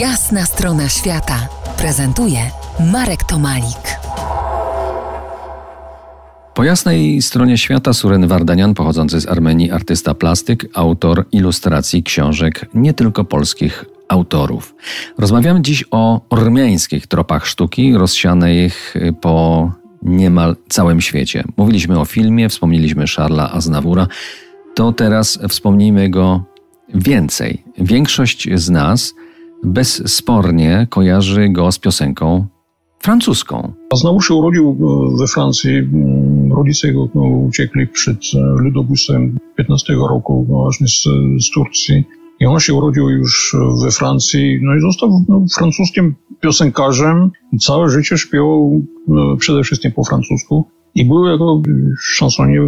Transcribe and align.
Jasna 0.00 0.44
strona 0.44 0.88
świata 0.88 1.48
prezentuje 1.78 2.38
Marek 2.92 3.24
Tomalik. 3.24 3.98
Po 6.54 6.64
jasnej 6.64 7.22
stronie 7.22 7.58
świata 7.58 7.92
Suren 7.92 8.26
Wardanian, 8.26 8.74
pochodzący 8.74 9.20
z 9.20 9.28
Armenii, 9.28 9.70
artysta 9.70 10.14
plastyk, 10.14 10.68
autor 10.74 11.24
ilustracji 11.32 12.02
książek 12.02 12.66
nie 12.74 12.94
tylko 12.94 13.24
polskich 13.24 13.84
autorów. 14.08 14.74
Rozmawiamy 15.18 15.62
dziś 15.62 15.84
o 15.90 16.20
ormiańskich 16.30 17.06
tropach 17.06 17.46
sztuki 17.46 17.94
rozsianych 17.94 18.94
po 19.20 19.70
niemal 20.02 20.56
całym 20.68 21.00
świecie. 21.00 21.44
Mówiliśmy 21.56 22.00
o 22.00 22.04
filmie, 22.04 22.48
wspomnieliśmy 22.48 23.04
Charlesa 23.16 23.52
Aznavoura. 23.52 24.06
To 24.74 24.92
teraz 24.92 25.38
wspomnijmy 25.48 26.10
go 26.10 26.44
więcej. 26.94 27.64
Większość 27.78 28.48
z 28.54 28.70
nas 28.70 29.14
bezspornie 29.64 30.86
kojarzy 30.90 31.48
go 31.48 31.72
z 31.72 31.78
piosenką 31.78 32.46
francuską. 32.98 33.72
Znowu 33.94 34.20
się 34.20 34.34
urodził 34.34 34.76
we 35.18 35.26
Francji. 35.26 35.88
Rodzice 36.56 36.88
jego 36.88 37.04
uciekli 37.48 37.86
przed 37.86 38.18
ludobójstwem 38.58 39.38
15 39.56 39.94
roku 39.94 40.44
właśnie 40.44 40.86
z, 40.88 41.02
z 41.44 41.50
Turcji. 41.50 42.04
I 42.40 42.46
on 42.46 42.60
się 42.60 42.74
urodził 42.74 43.10
już 43.10 43.56
we 43.82 43.90
Francji, 43.90 44.60
no 44.62 44.76
i 44.76 44.80
został 44.80 45.24
no, 45.28 45.44
francuskim 45.56 46.14
piosenkarzem 46.40 47.30
całe 47.60 47.88
życie 47.88 48.18
śpiewał 48.18 48.82
no, 49.08 49.36
przede 49.36 49.62
wszystkim 49.62 49.92
po 49.92 50.04
francusku 50.04 50.64
i 50.94 51.04
był 51.04 51.26
jako 51.26 51.62
szansonie 52.00 52.60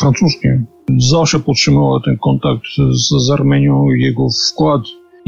francuskim. 0.00 0.66
Zawsze 0.96 1.40
podtrzymywał 1.40 2.00
ten 2.00 2.18
kontakt 2.18 2.62
z, 2.92 3.26
z 3.26 3.30
Armenią, 3.30 3.86
jego 3.90 4.26
wkład, 4.50 4.82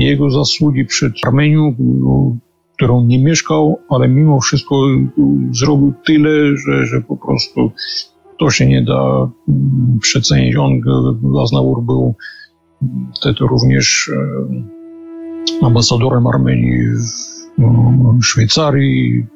jego 0.06 0.30
zasługi 0.30 0.84
przed 0.84 1.12
Armenią, 1.26 1.74
no, 1.78 2.36
którą 2.76 3.04
nie 3.04 3.24
mieszkał, 3.24 3.78
ale 3.88 4.08
mimo 4.08 4.40
wszystko 4.40 4.86
zrobił 5.52 5.92
tyle, 6.06 6.56
że, 6.56 6.86
że 6.86 7.00
po 7.00 7.16
prostu 7.16 7.70
to 8.38 8.50
się 8.50 8.66
nie 8.66 8.82
da 8.82 9.30
przecenić. 10.00 10.56
On, 10.56 10.80
Aznavour 11.42 11.82
był 11.82 12.14
wtedy 13.16 13.38
również 13.40 14.10
ambasadorem 15.62 16.26
Armenii 16.26 16.78
w 18.20 18.24
Szwajcarii, 18.24 19.26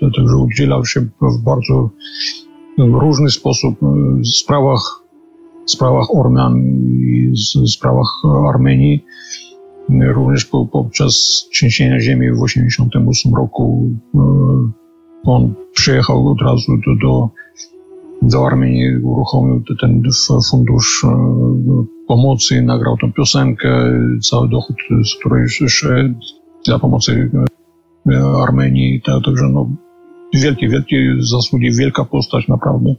także 0.00 0.36
udzielał 0.36 0.86
się 0.86 1.00
w 1.00 1.42
bardzo 1.44 1.90
różny 2.78 3.30
sposób 3.30 3.78
w 4.24 4.28
sprawach, 4.28 5.04
sprawach 5.66 6.06
Ormian 6.14 6.58
i 6.58 7.32
sprawach 7.66 8.22
Armenii. 8.54 9.04
Również 9.88 10.44
podczas 10.72 11.44
trzęsienia 11.52 12.00
ziemi 12.00 12.30
w 12.30 12.42
1988 12.46 13.34
roku 13.34 13.90
on 15.24 15.54
przyjechał 15.72 16.28
od 16.28 16.40
razu 16.40 16.72
do, 16.86 16.96
do, 16.96 17.28
do 18.22 18.46
Armenii, 18.46 18.96
uruchomił 18.96 19.62
ten 19.80 20.02
fundusz 20.50 21.06
pomocy, 22.08 22.62
nagrał 22.62 22.96
tą 22.96 23.12
piosenkę, 23.12 23.92
cały 24.22 24.48
dochód, 24.48 24.76
z 25.04 25.14
której 25.14 25.48
szedł 25.48 26.14
dla 26.66 26.78
pomocy 26.78 27.30
Armenii. 28.42 29.02
Także 29.24 29.48
no, 29.48 29.70
wielkie, 30.34 30.68
wielkie 30.68 31.16
zasługi, 31.18 31.72
wielka 31.72 32.04
postać 32.04 32.48
naprawdę. 32.48 32.94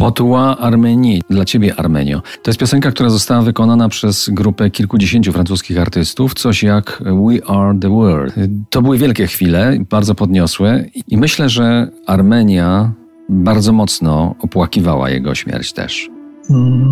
Potła 0.00 0.58
Armenii, 0.58 1.22
dla 1.30 1.44
ciebie 1.44 1.74
Armenio. 1.76 2.22
To 2.42 2.50
jest 2.50 2.60
piosenka, 2.60 2.90
która 2.90 3.10
została 3.10 3.42
wykonana 3.42 3.88
przez 3.88 4.30
grupę 4.32 4.70
kilkudziesięciu 4.70 5.32
francuskich 5.32 5.78
artystów, 5.78 6.34
coś 6.34 6.62
jak 6.62 7.02
We 7.04 7.46
Are 7.46 7.78
the 7.78 7.88
World. 7.88 8.34
To 8.70 8.82
były 8.82 8.98
wielkie 8.98 9.26
chwile, 9.26 9.78
bardzo 9.90 10.14
podniosłe 10.14 10.84
i 11.08 11.16
myślę, 11.16 11.48
że 11.48 11.90
Armenia 12.06 12.92
bardzo 13.28 13.72
mocno 13.72 14.34
opłakiwała 14.42 15.10
jego 15.10 15.34
śmierć 15.34 15.72
też. 15.72 16.10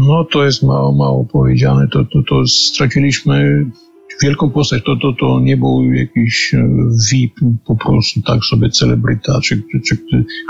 No 0.09 0.25
to 0.33 0.45
jest 0.45 0.63
mało, 0.63 0.93
mało 0.93 1.25
powiedziane. 1.25 1.89
To, 1.89 2.05
to, 2.05 2.23
to 2.29 2.47
straciliśmy 2.47 3.67
wielką 4.23 4.51
postać. 4.51 4.83
To, 4.85 4.97
to, 4.97 5.13
to 5.13 5.41
nie 5.41 5.57
był 5.57 5.93
jakiś 5.93 6.55
e, 6.55 6.69
VIP, 7.13 7.35
po 7.67 7.77
prostu 7.77 8.23
tak 8.23 8.45
sobie 8.45 8.71
celebryta, 8.71 9.41
czy, 9.41 9.63
czy, 9.85 9.97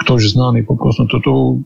ktoś 0.05 0.31
znany 0.31 0.65
po 0.65 0.77
prostu. 0.77 1.07
To, 1.07 1.21
to 1.21 1.57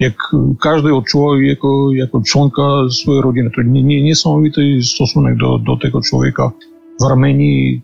jak 0.00 0.14
każdy 0.60 0.94
odczuwał 0.94 1.40
jako, 1.40 1.90
jako 1.92 2.22
członka 2.26 2.62
swojej 2.90 3.22
rodziny. 3.22 3.50
To 3.56 3.62
nie, 3.62 3.82
nie, 3.82 4.02
niesamowity 4.02 4.82
stosunek 4.82 5.36
do, 5.36 5.58
do 5.58 5.76
tego 5.76 6.00
człowieka 6.00 6.52
w 7.00 7.04
Armenii. 7.04 7.82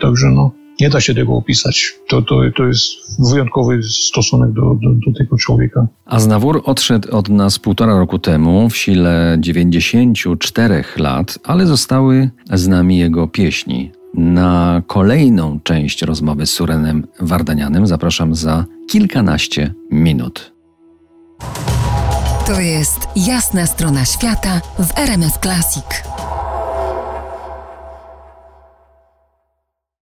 Także 0.00 0.26
no, 0.30 0.50
nie 0.80 0.90
da 0.90 1.00
się 1.00 1.14
tego 1.14 1.32
opisać. 1.32 1.94
To, 2.08 2.22
to, 2.22 2.40
to 2.56 2.66
jest 2.66 2.84
wyjątkowy 3.30 3.82
stosunek 3.82 4.52
do, 4.52 4.62
do, 4.62 4.90
do 5.06 5.18
tego 5.18 5.36
człowieka. 5.36 5.86
Aznavour 6.06 6.62
odszedł 6.64 7.16
od 7.16 7.28
nas 7.28 7.58
półtora 7.58 7.98
roku 7.98 8.18
temu 8.18 8.70
w 8.70 8.76
sile 8.76 9.36
94 9.40 10.84
lat, 10.96 11.38
ale 11.44 11.66
zostały 11.66 12.30
z 12.52 12.68
nami 12.68 12.98
jego 12.98 13.28
pieśni. 13.28 13.92
Na 14.14 14.82
kolejną 14.86 15.60
część 15.60 16.02
rozmowy 16.02 16.46
z 16.46 16.50
Surenem 16.50 17.06
Wardanianem 17.20 17.86
zapraszam 17.86 18.34
za 18.34 18.64
kilkanaście 18.90 19.74
minut. 19.90 20.52
To 22.46 22.60
jest 22.60 23.08
jasna 23.16 23.66
strona 23.66 24.04
świata 24.04 24.60
w 24.78 24.98
RMS 24.98 25.38
Classic. 25.42 26.07